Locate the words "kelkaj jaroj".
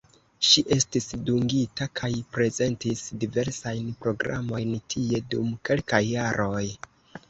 5.71-6.69